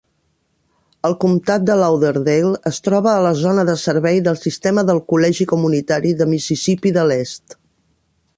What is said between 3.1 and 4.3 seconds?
a la zona de servei